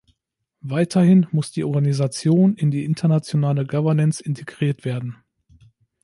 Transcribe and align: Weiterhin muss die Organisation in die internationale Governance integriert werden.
Weiterhin 0.65 1.27
muss 1.31 1.51
die 1.51 1.63
Organisation 1.63 2.55
in 2.55 2.71
die 2.71 2.85
internationale 2.85 3.67
Governance 3.67 4.19
integriert 4.23 4.83
werden. 4.83 5.17